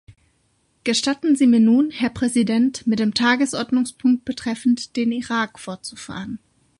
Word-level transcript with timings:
Gestatten 0.83 1.35
Sie 1.35 1.45
mir 1.45 1.59
nun, 1.59 1.91
Herr 1.91 2.09
Präsident, 2.09 2.87
mit 2.87 2.97
dem 2.97 3.13
Tagesordnungspunkt 3.13 4.25
betreffend 4.25 4.95
den 4.95 5.11
Irak 5.11 5.59
fortzufahren. 5.59 6.39